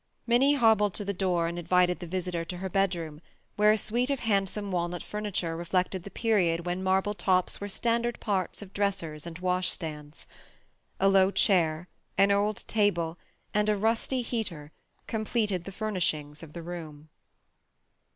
[0.25, 3.21] Minnie hobbled to the door and invited the visitor to her bedroom,
[3.55, 8.19] where a suite of handsome walnut furniture reflected the period when marble tops were standard
[8.19, 10.25] parts of dressers and washstands.
[10.99, 11.87] A low chair,
[12.17, 13.19] an old table,
[13.53, 14.71] and a rusty heater
[15.05, 17.09] completed the furnishings of the room.